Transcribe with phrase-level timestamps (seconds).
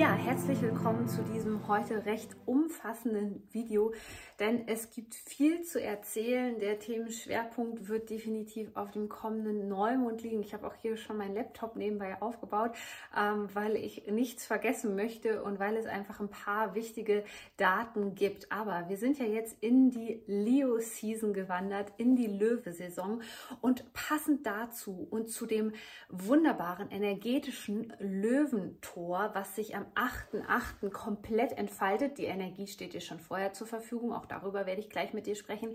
[0.00, 3.92] Ja, herzlich willkommen zu diesem heute recht umfassenden Video,
[4.38, 6.58] denn es gibt viel zu erzählen.
[6.58, 10.40] Der Themenschwerpunkt wird definitiv auf dem kommenden Neumond liegen.
[10.40, 12.70] Ich habe auch hier schon meinen Laptop nebenbei aufgebaut,
[13.14, 17.22] ähm, weil ich nichts vergessen möchte und weil es einfach ein paar wichtige
[17.58, 18.50] Daten gibt.
[18.50, 23.20] Aber wir sind ja jetzt in die Leo-Season gewandert, in die Löwe-Saison
[23.60, 25.74] und passend dazu und zu dem
[26.08, 30.90] wunderbaren energetischen Löwentor, was sich am 8.8.
[30.90, 32.18] komplett entfaltet.
[32.18, 34.12] Die Energie steht dir schon vorher zur Verfügung.
[34.12, 35.74] Auch darüber werde ich gleich mit dir sprechen.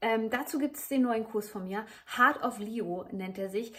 [0.00, 1.86] Ähm, dazu gibt es den neuen Kurs von mir.
[2.16, 3.72] Heart of Leo nennt er sich.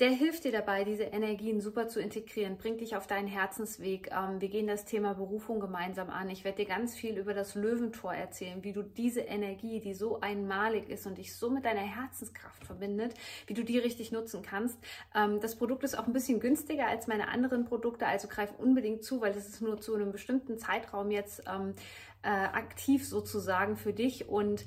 [0.00, 4.10] Der hilft dir dabei, diese Energien super zu integrieren, bringt dich auf deinen Herzensweg.
[4.10, 6.30] Ähm, wir gehen das Thema Berufung gemeinsam an.
[6.30, 10.18] Ich werde dir ganz viel über das Löwentor erzählen, wie du diese Energie, die so
[10.20, 13.12] einmalig ist und dich so mit deiner Herzenskraft verbindet,
[13.46, 14.78] wie du die richtig nutzen kannst.
[15.14, 19.04] Ähm, das Produkt ist auch ein bisschen günstiger als meine anderen Produkte, also greif unbedingt
[19.04, 21.74] zu, weil es ist nur zu einem bestimmten Zeitraum jetzt ähm,
[22.22, 24.28] äh, aktiv sozusagen für dich.
[24.28, 24.64] Und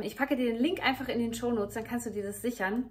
[0.00, 2.40] ich packe dir den Link einfach in den Show Notes, dann kannst du dir das
[2.40, 2.88] sichern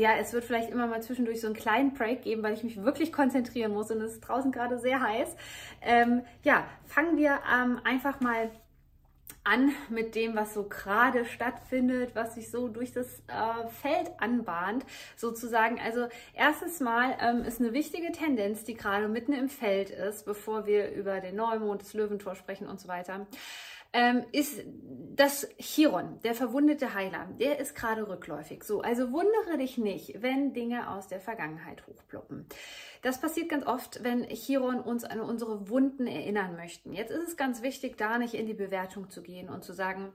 [0.00, 2.82] ja, es wird vielleicht immer mal zwischendurch so einen kleinen Break geben, weil ich mich
[2.82, 5.36] wirklich konzentrieren muss und es ist draußen gerade sehr heiß.
[5.82, 8.50] Ähm, ja, fangen wir ähm, einfach mal
[9.44, 14.84] an mit dem, was so gerade stattfindet, was sich so durch das äh, Feld anbahnt,
[15.16, 15.80] sozusagen.
[15.80, 20.66] Also erstens mal ähm, ist eine wichtige Tendenz, die gerade mitten im Feld ist, bevor
[20.66, 23.26] wir über den Neumond, das Löwentor sprechen und so weiter
[23.92, 24.62] ähm, ist
[25.16, 28.64] das Chiron, der verwundete Heiler, der ist gerade rückläufig.
[28.64, 32.46] So, also wundere dich nicht, wenn Dinge aus der Vergangenheit hochploppen.
[33.02, 36.92] Das passiert ganz oft, wenn Chiron uns an unsere Wunden erinnern möchten.
[36.92, 40.12] Jetzt ist es ganz wichtig, da nicht in die Bewertung zu gehen und zu sagen,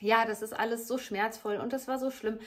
[0.00, 2.38] ja, das ist alles so schmerzvoll und das war so schlimm.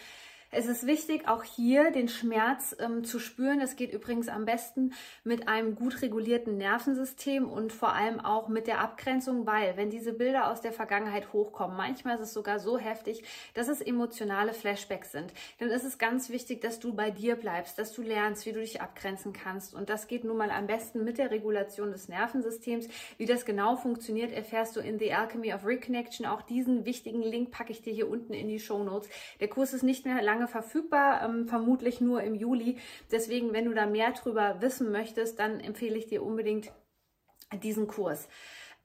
[0.56, 3.60] Es ist wichtig, auch hier den Schmerz ähm, zu spüren.
[3.60, 4.94] Es geht übrigens am besten
[5.24, 10.14] mit einem gut regulierten Nervensystem und vor allem auch mit der Abgrenzung, weil wenn diese
[10.14, 13.24] Bilder aus der Vergangenheit hochkommen, manchmal ist es sogar so heftig,
[13.56, 15.34] dass es emotionale Flashbacks sind.
[15.58, 18.60] Dann ist es ganz wichtig, dass du bei dir bleibst, dass du lernst, wie du
[18.60, 19.74] dich abgrenzen kannst.
[19.74, 22.90] Und das geht nun mal am besten mit der Regulation des Nervensystems.
[23.18, 26.28] Wie das genau funktioniert, erfährst du in The Alchemy of Reconnection.
[26.28, 29.10] Auch diesen wichtigen Link packe ich dir hier unten in die Show Notes.
[29.40, 32.78] Der Kurs ist nicht mehr lange lange verfügbar, ähm, vermutlich nur im Juli.
[33.12, 36.72] Deswegen, wenn du da mehr drüber wissen möchtest, dann empfehle ich dir unbedingt
[37.62, 38.28] diesen Kurs.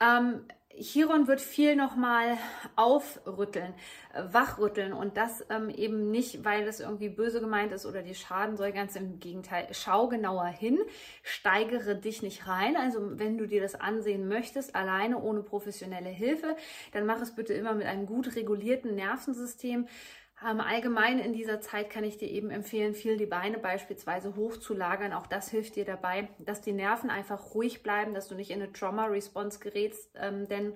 [0.01, 0.45] Ähm,
[0.81, 2.39] Chiron wird viel nochmal
[2.77, 3.75] aufrütteln,
[4.15, 8.15] äh, wachrütteln und das ähm, eben nicht, weil es irgendwie böse gemeint ist oder die
[8.15, 9.67] schaden soll, ganz im Gegenteil.
[9.73, 10.79] Schau genauer hin,
[11.25, 12.77] steigere dich nicht rein.
[12.77, 16.55] Also wenn du dir das ansehen möchtest, alleine ohne professionelle Hilfe,
[16.93, 19.89] dann mach es bitte immer mit einem gut regulierten Nervensystem.
[20.47, 25.13] Ähm, allgemein in dieser Zeit kann ich dir eben empfehlen, viel die Beine beispielsweise hochzulagern.
[25.13, 28.63] Auch das hilft dir dabei, dass die Nerven einfach ruhig bleiben, dass du nicht in
[28.63, 30.75] eine Trauma-Response gerätst, ähm, denn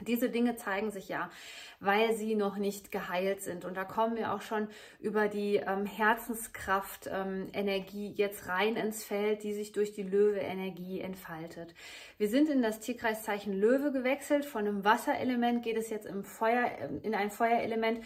[0.00, 1.30] diese Dinge zeigen sich ja,
[1.78, 3.64] weil sie noch nicht geheilt sind.
[3.64, 9.04] Und da kommen wir auch schon über die ähm, Herzenskraft, ähm, Energie jetzt rein ins
[9.04, 11.74] Feld, die sich durch die Löwe-Energie entfaltet.
[12.18, 14.44] Wir sind in das Tierkreiszeichen Löwe gewechselt.
[14.44, 16.70] Von einem Wasserelement geht es jetzt im Feuer,
[17.02, 18.00] in ein Feuerelement.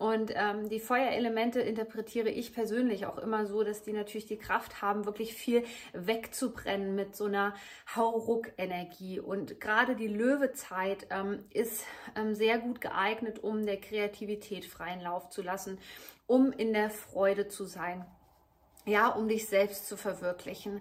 [0.00, 4.80] Und ähm, die Feuerelemente interpretiere ich persönlich auch immer so, dass die natürlich die Kraft
[4.80, 5.62] haben, wirklich viel
[5.92, 7.52] wegzubrennen mit so einer
[7.94, 9.20] Hauruck-Energie.
[9.20, 11.84] Und gerade die Löwezeit ähm, ist
[12.16, 15.76] ähm, sehr gut geeignet, um der Kreativität freien Lauf zu lassen,
[16.26, 18.06] um in der Freude zu sein.
[18.86, 20.80] Ja, um dich selbst zu verwirklichen.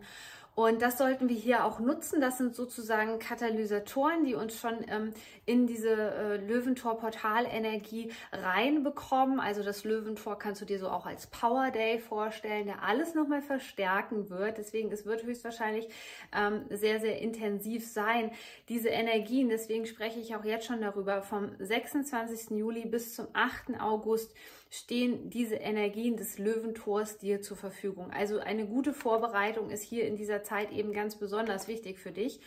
[0.60, 2.20] Und das sollten wir hier auch nutzen.
[2.20, 5.14] Das sind sozusagen Katalysatoren, die uns schon ähm,
[5.46, 9.40] in diese äh, Löwentor-Portalenergie reinbekommen.
[9.40, 13.42] Also das Löwentor kannst du dir so auch als Power Day vorstellen, der alles nochmal
[13.42, 14.58] verstärken wird.
[14.58, 15.88] Deswegen, es wird höchstwahrscheinlich
[16.36, 18.32] ähm, sehr, sehr intensiv sein,
[18.68, 19.48] diese Energien.
[19.48, 21.22] Deswegen spreche ich auch jetzt schon darüber.
[21.22, 22.50] Vom 26.
[22.58, 23.80] Juli bis zum 8.
[23.80, 24.36] August
[24.70, 28.12] stehen diese Energien des Löwentors dir zur Verfügung.
[28.12, 32.40] Also eine gute Vorbereitung ist hier in dieser Zeit eben ganz besonders wichtig für dich.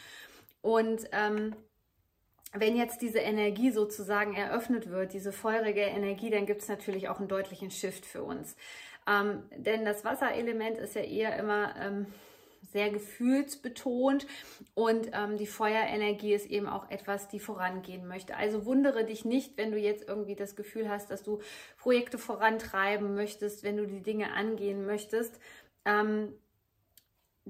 [0.60, 1.56] Und ähm,
[2.52, 7.18] wenn jetzt diese Energie sozusagen eröffnet wird, diese feurige Energie, dann gibt es natürlich auch
[7.18, 8.56] einen deutlichen Shift für uns.
[9.08, 12.06] Ähm, denn das Wasserelement ist ja eher immer ähm,
[12.70, 14.26] sehr gefühlsbetont
[14.74, 18.36] und ähm, die Feuerenergie ist eben auch etwas, die vorangehen möchte.
[18.36, 21.40] Also wundere dich nicht, wenn du jetzt irgendwie das Gefühl hast, dass du
[21.76, 25.38] Projekte vorantreiben möchtest, wenn du die Dinge angehen möchtest.
[25.84, 26.34] Ähm,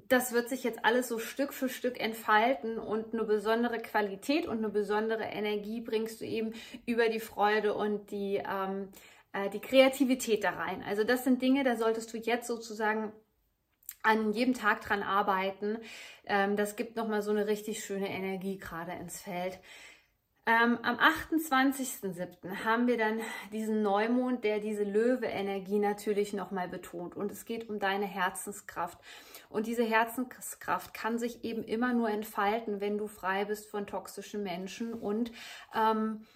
[0.08, 4.58] das wird sich jetzt alles so Stück für Stück entfalten und eine besondere Qualität und
[4.58, 6.54] eine besondere Energie bringst du eben
[6.86, 8.88] über die Freude und die, ähm,
[9.34, 10.82] äh, die Kreativität da rein.
[10.82, 13.12] Also das sind Dinge, da solltest du jetzt sozusagen
[14.02, 15.78] an jedem Tag dran arbeiten.
[16.26, 19.58] Ähm, das gibt nochmal so eine richtig schöne Energie gerade ins Feld.
[20.44, 22.64] Ähm, am 28.07.
[22.64, 23.20] haben wir dann
[23.52, 27.14] diesen Neumond, der diese Löwe-Energie natürlich nochmal betont.
[27.14, 28.98] Und es geht um deine Herzenskraft.
[29.50, 34.42] Und diese Herzenskraft kann sich eben immer nur entfalten, wenn du frei bist von toxischen
[34.42, 35.30] Menschen und
[35.76, 36.26] ähm,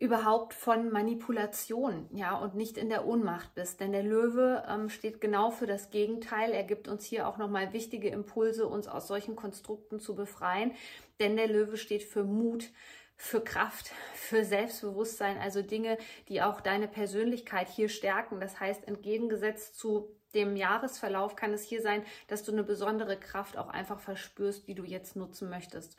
[0.00, 3.80] überhaupt von Manipulation, ja, und nicht in der Ohnmacht bist.
[3.80, 6.52] Denn der Löwe ähm, steht genau für das Gegenteil.
[6.52, 10.72] Er gibt uns hier auch nochmal wichtige Impulse, uns aus solchen Konstrukten zu befreien.
[11.20, 12.70] Denn der Löwe steht für Mut,
[13.14, 15.98] für Kraft, für Selbstbewusstsein, also Dinge,
[16.28, 18.40] die auch deine Persönlichkeit hier stärken.
[18.40, 23.58] Das heißt, entgegengesetzt zu dem Jahresverlauf kann es hier sein, dass du eine besondere Kraft
[23.58, 25.98] auch einfach verspürst, die du jetzt nutzen möchtest.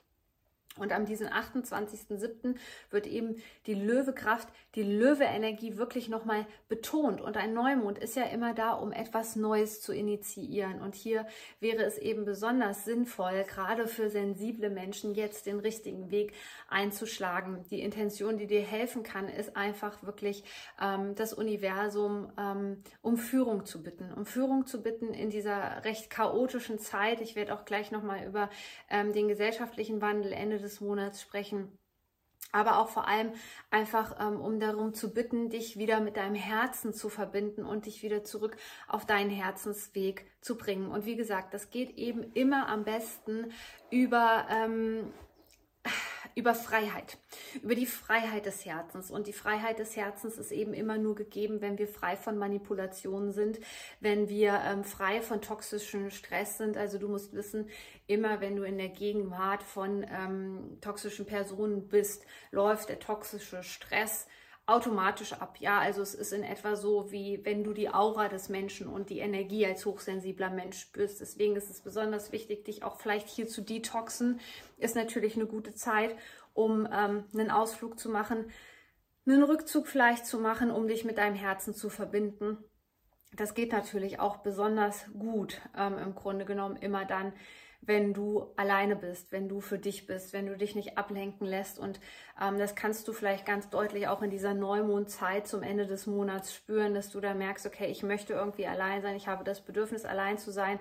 [0.77, 2.55] Und am diesen 28.07.
[2.91, 3.35] wird eben
[3.65, 7.19] die Löwekraft, die Löwe-Energie wirklich nochmal betont.
[7.19, 10.81] Und ein Neumond ist ja immer da, um etwas Neues zu initiieren.
[10.81, 11.27] Und hier
[11.59, 16.31] wäre es eben besonders sinnvoll, gerade für sensible Menschen jetzt den richtigen Weg
[16.69, 17.65] einzuschlagen.
[17.69, 20.45] Die Intention, die dir helfen kann, ist einfach wirklich
[20.81, 24.13] ähm, das Universum ähm, um Führung zu bitten.
[24.13, 27.19] Um Führung zu bitten in dieser recht chaotischen Zeit.
[27.19, 28.49] Ich werde auch gleich nochmal über
[28.89, 31.77] ähm, den gesellschaftlichen Wandel Ende des Monats sprechen.
[32.53, 33.31] Aber auch vor allem
[33.69, 38.03] einfach, ähm, um darum zu bitten, dich wieder mit deinem Herzen zu verbinden und dich
[38.03, 40.91] wieder zurück auf deinen Herzensweg zu bringen.
[40.91, 43.51] Und wie gesagt, das geht eben immer am besten
[43.89, 45.13] über ähm,
[46.35, 47.17] über Freiheit,
[47.61, 49.11] über die Freiheit des Herzens.
[49.11, 53.31] Und die Freiheit des Herzens ist eben immer nur gegeben, wenn wir frei von Manipulationen
[53.31, 53.59] sind,
[53.99, 56.77] wenn wir ähm, frei von toxischem Stress sind.
[56.77, 57.69] Also du musst wissen,
[58.07, 64.27] immer wenn du in der Gegenwart von ähm, toxischen Personen bist, läuft der toxische Stress
[64.71, 65.57] automatisch ab.
[65.59, 69.09] Ja, also es ist in etwa so, wie wenn du die Aura des Menschen und
[69.09, 71.21] die Energie als hochsensibler Mensch spürst.
[71.21, 74.39] Deswegen ist es besonders wichtig, dich auch vielleicht hier zu detoxen.
[74.77, 76.15] Ist natürlich eine gute Zeit,
[76.53, 78.45] um ähm, einen Ausflug zu machen,
[79.25, 82.57] einen Rückzug vielleicht zu machen, um dich mit deinem Herzen zu verbinden.
[83.33, 87.33] Das geht natürlich auch besonders gut, ähm, im Grunde genommen immer dann,
[87.81, 91.79] wenn du alleine bist, wenn du für dich bist, wenn du dich nicht ablenken lässt.
[91.79, 91.99] Und
[92.41, 96.53] ähm, das kannst du vielleicht ganz deutlich auch in dieser Neumondzeit zum Ende des Monats
[96.53, 100.05] spüren, dass du da merkst, okay, ich möchte irgendwie allein sein, ich habe das Bedürfnis,
[100.05, 100.79] allein zu sein.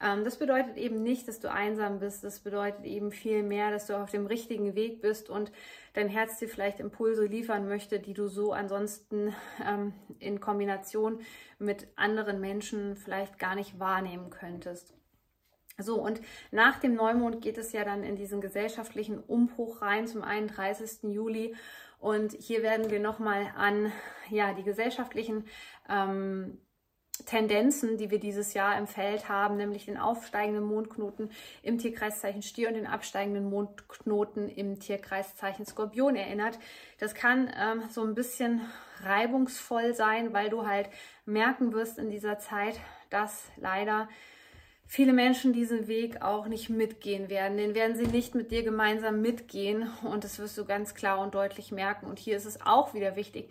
[0.00, 2.24] Ähm, das bedeutet eben nicht, dass du einsam bist.
[2.24, 5.52] Das bedeutet eben viel mehr, dass du auf dem richtigen Weg bist und
[5.94, 9.34] dein Herz dir vielleicht Impulse liefern möchte, die du so ansonsten
[9.66, 11.20] ähm, in Kombination
[11.58, 14.97] mit anderen Menschen vielleicht gar nicht wahrnehmen könntest.
[15.80, 16.20] So, und
[16.50, 21.04] nach dem Neumond geht es ja dann in diesen gesellschaftlichen Umbruch rein zum 31.
[21.04, 21.54] Juli.
[22.00, 23.92] Und hier werden wir nochmal an
[24.28, 25.46] ja, die gesellschaftlichen
[25.88, 26.58] ähm,
[27.26, 31.30] Tendenzen, die wir dieses Jahr im Feld haben, nämlich den aufsteigenden Mondknoten
[31.62, 36.58] im Tierkreiszeichen Stier und den absteigenden Mondknoten im Tierkreiszeichen Skorpion erinnert.
[36.98, 38.62] Das kann ähm, so ein bisschen
[39.02, 40.88] reibungsvoll sein, weil du halt
[41.24, 44.08] merken wirst in dieser Zeit, dass leider
[44.88, 47.58] viele Menschen diesen Weg auch nicht mitgehen werden.
[47.58, 51.34] Den werden sie nicht mit dir gemeinsam mitgehen und das wirst du ganz klar und
[51.34, 52.06] deutlich merken.
[52.06, 53.50] Und hier ist es auch wieder wichtig,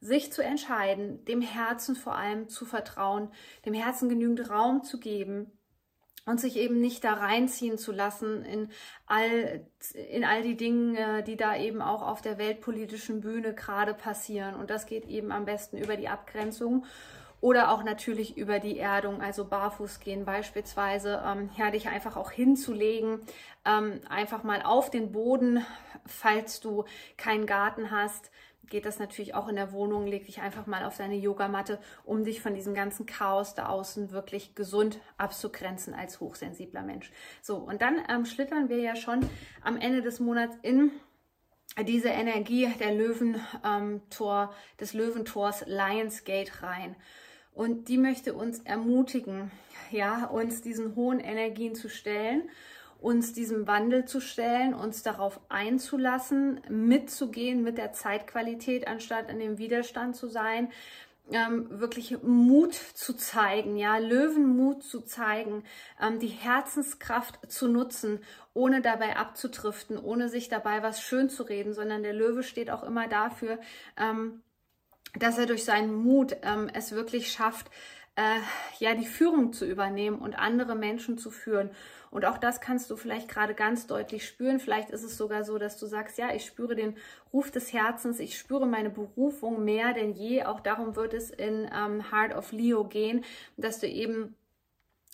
[0.00, 3.30] sich zu entscheiden, dem Herzen vor allem zu vertrauen,
[3.64, 5.50] dem Herzen genügend Raum zu geben
[6.26, 8.68] und sich eben nicht da reinziehen zu lassen in
[9.06, 9.66] all,
[10.10, 14.54] in all die Dinge, die da eben auch auf der weltpolitischen Bühne gerade passieren.
[14.54, 16.84] Und das geht eben am besten über die Abgrenzung
[17.44, 22.30] oder auch natürlich über die Erdung, also barfuß gehen beispielsweise, ähm, ja, dich einfach auch
[22.30, 23.20] hinzulegen,
[23.66, 25.62] ähm, einfach mal auf den Boden,
[26.06, 26.86] falls du
[27.18, 28.30] keinen Garten hast,
[28.70, 30.06] geht das natürlich auch in der Wohnung.
[30.06, 34.10] Leg dich einfach mal auf deine Yogamatte, um dich von diesem ganzen Chaos da außen
[34.10, 37.12] wirklich gesund abzugrenzen als hochsensibler Mensch.
[37.42, 39.20] So, und dann ähm, schlittern wir ja schon
[39.60, 40.92] am Ende des Monats in
[41.82, 46.96] diese Energie der Löwentor, ähm, des Löwentors Lionsgate rein.
[47.54, 49.50] Und die möchte uns ermutigen,
[49.90, 52.50] ja, uns diesen hohen Energien zu stellen,
[53.00, 59.58] uns diesem Wandel zu stellen, uns darauf einzulassen, mitzugehen mit der Zeitqualität, anstatt in dem
[59.58, 60.70] Widerstand zu sein.
[61.30, 65.64] ähm, wirklich Mut zu zeigen, ja, Löwenmut zu zeigen,
[66.00, 68.20] ähm, die Herzenskraft zu nutzen,
[68.52, 72.82] ohne dabei abzutriften, ohne sich dabei was schön zu reden, sondern der Löwe steht auch
[72.82, 73.58] immer dafür,
[73.96, 74.42] ähm,
[75.18, 77.70] dass er durch seinen Mut ähm, es wirklich schafft,
[78.16, 78.38] äh,
[78.78, 81.70] ja, die Führung zu übernehmen und andere Menschen zu führen.
[82.10, 84.60] Und auch das kannst du vielleicht gerade ganz deutlich spüren.
[84.60, 86.96] Vielleicht ist es sogar so, dass du sagst, ja, ich spüre den
[87.32, 90.44] Ruf des Herzens, ich spüre meine Berufung mehr denn je.
[90.44, 93.24] Auch darum wird es in ähm, Heart of Leo gehen,
[93.56, 94.36] dass du eben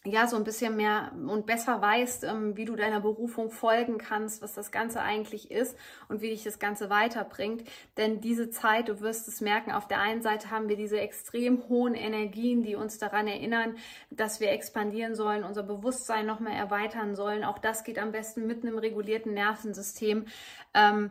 [0.06, 4.40] ja, so ein bisschen mehr und besser weißt, ähm, wie du deiner Berufung folgen kannst,
[4.40, 5.76] was das Ganze eigentlich ist
[6.08, 7.64] und wie dich das Ganze weiterbringt.
[7.98, 11.68] Denn diese Zeit, du wirst es merken, auf der einen Seite haben wir diese extrem
[11.68, 13.76] hohen Energien, die uns daran erinnern,
[14.10, 17.44] dass wir expandieren sollen, unser Bewusstsein nochmal erweitern sollen.
[17.44, 20.24] Auch das geht am besten mit einem regulierten Nervensystem.
[20.72, 21.10] Ähm,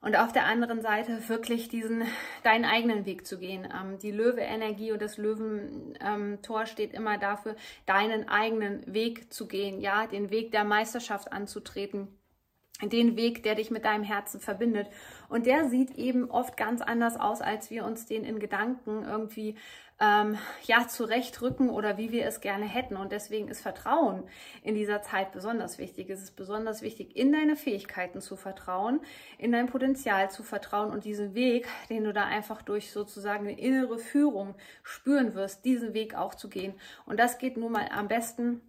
[0.00, 2.04] und auf der anderen Seite wirklich diesen
[2.42, 3.64] deinen eigenen Weg zu gehen.
[3.64, 10.06] Ähm, die Löwe-Energie und das Löwentor steht immer dafür, deinen eigenen Weg zu gehen, ja,
[10.06, 12.08] den Weg der Meisterschaft anzutreten
[12.82, 14.88] den Weg, der dich mit deinem Herzen verbindet.
[15.28, 19.56] Und der sieht eben oft ganz anders aus, als wir uns den in Gedanken irgendwie
[19.98, 22.96] ähm, ja zurechtrücken oder wie wir es gerne hätten.
[22.96, 24.24] Und deswegen ist Vertrauen
[24.62, 26.10] in dieser Zeit besonders wichtig.
[26.10, 29.00] Es ist besonders wichtig, in deine Fähigkeiten zu vertrauen,
[29.38, 33.58] in dein Potenzial zu vertrauen und diesen Weg, den du da einfach durch sozusagen eine
[33.58, 36.74] innere Führung spüren wirst, diesen Weg auch zu gehen.
[37.06, 38.60] Und das geht nun mal am besten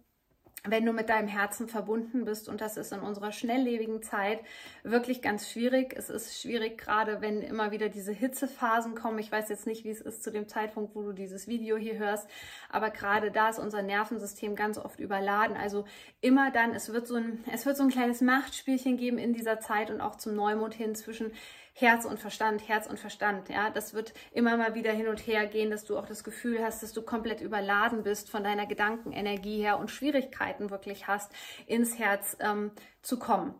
[0.64, 2.48] wenn du mit deinem Herzen verbunden bist.
[2.48, 4.40] Und das ist in unserer schnelllebigen Zeit
[4.82, 5.94] wirklich ganz schwierig.
[5.96, 9.18] Es ist schwierig, gerade wenn immer wieder diese Hitzephasen kommen.
[9.18, 11.98] Ich weiß jetzt nicht, wie es ist zu dem Zeitpunkt, wo du dieses Video hier
[11.98, 12.28] hörst,
[12.70, 15.56] aber gerade da ist unser Nervensystem ganz oft überladen.
[15.56, 15.84] Also
[16.20, 19.60] immer dann, es wird so ein, es wird so ein kleines Machtspielchen geben in dieser
[19.60, 21.32] Zeit und auch zum Neumond hin zwischen
[21.80, 23.48] Herz und Verstand, Herz und Verstand.
[23.48, 26.58] Ja, das wird immer mal wieder hin und her gehen, dass du auch das Gefühl
[26.60, 31.30] hast, dass du komplett überladen bist von deiner Gedankenenergie her und Schwierigkeiten wirklich hast,
[31.66, 33.54] ins Herz ähm, zu kommen.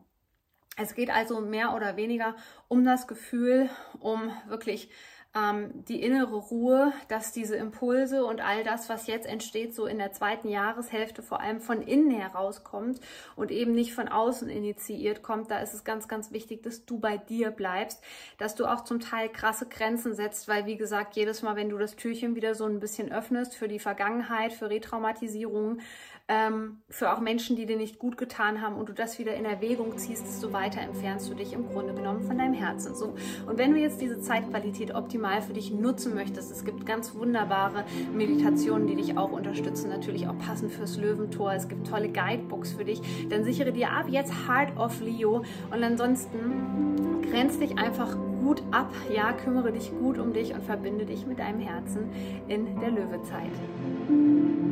[0.76, 2.34] Es geht also mehr oder weniger
[2.66, 3.70] um das Gefühl,
[4.00, 4.90] um wirklich
[5.35, 9.99] ähm, die innere Ruhe, dass diese Impulse und all das, was jetzt entsteht, so in
[9.99, 13.00] der zweiten Jahreshälfte vor allem von innen herauskommt
[13.37, 15.50] und eben nicht von außen initiiert kommt.
[15.50, 18.02] Da ist es ganz, ganz wichtig, dass du bei dir bleibst,
[18.38, 21.78] dass du auch zum Teil krasse Grenzen setzt, weil wie gesagt, jedes Mal, wenn du
[21.78, 25.80] das Türchen wieder so ein bisschen öffnest für die Vergangenheit, für Retraumatisierung,
[26.28, 29.47] ähm, für auch Menschen, die dir nicht gut getan haben und du das wieder in
[29.47, 32.94] Erwägung ziehst, desto weiter entfernst du dich im Grunde genommen von deinem Herzen.
[32.94, 33.16] So.
[33.47, 37.84] Und wenn du jetzt diese Zeitqualität optimal für dich nutzen möchtest, es gibt ganz wunderbare
[38.14, 41.52] Meditationen, die dich auch unterstützen, natürlich auch passend fürs Löwentor.
[41.54, 43.00] Es gibt tolle Guidebooks für dich.
[43.28, 48.94] Dann sichere dir ab jetzt Heart of Leo und ansonsten grenz dich einfach gut ab,
[49.12, 52.08] ja, kümmere dich gut um dich und verbinde dich mit deinem Herzen
[52.46, 54.67] in der Löwezeit.